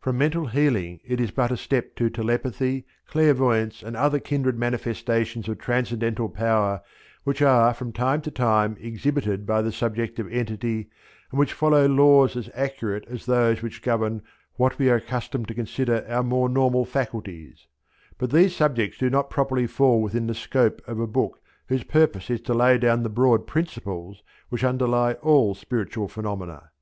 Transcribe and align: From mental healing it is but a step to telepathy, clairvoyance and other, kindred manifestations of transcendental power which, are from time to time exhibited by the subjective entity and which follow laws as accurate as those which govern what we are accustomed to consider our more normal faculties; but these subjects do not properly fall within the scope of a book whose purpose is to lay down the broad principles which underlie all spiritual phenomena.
From 0.00 0.18
mental 0.18 0.46
healing 0.46 0.98
it 1.04 1.20
is 1.20 1.30
but 1.30 1.52
a 1.52 1.56
step 1.56 1.94
to 1.94 2.10
telepathy, 2.10 2.84
clairvoyance 3.06 3.84
and 3.84 3.96
other, 3.96 4.18
kindred 4.18 4.58
manifestations 4.58 5.48
of 5.48 5.58
transcendental 5.58 6.28
power 6.28 6.82
which, 7.22 7.40
are 7.40 7.72
from 7.72 7.92
time 7.92 8.20
to 8.22 8.32
time 8.32 8.76
exhibited 8.80 9.46
by 9.46 9.62
the 9.62 9.70
subjective 9.70 10.26
entity 10.32 10.90
and 11.30 11.38
which 11.38 11.52
follow 11.52 11.86
laws 11.86 12.34
as 12.36 12.50
accurate 12.52 13.04
as 13.06 13.26
those 13.26 13.62
which 13.62 13.80
govern 13.80 14.22
what 14.56 14.76
we 14.76 14.90
are 14.90 14.96
accustomed 14.96 15.46
to 15.46 15.54
consider 15.54 16.04
our 16.08 16.24
more 16.24 16.48
normal 16.48 16.84
faculties; 16.84 17.68
but 18.18 18.32
these 18.32 18.56
subjects 18.56 18.98
do 18.98 19.08
not 19.08 19.30
properly 19.30 19.68
fall 19.68 20.02
within 20.02 20.26
the 20.26 20.34
scope 20.34 20.82
of 20.88 20.98
a 20.98 21.06
book 21.06 21.40
whose 21.68 21.84
purpose 21.84 22.28
is 22.28 22.40
to 22.40 22.54
lay 22.54 22.76
down 22.76 23.04
the 23.04 23.08
broad 23.08 23.46
principles 23.46 24.24
which 24.48 24.64
underlie 24.64 25.12
all 25.22 25.54
spiritual 25.54 26.08
phenomena. 26.08 26.72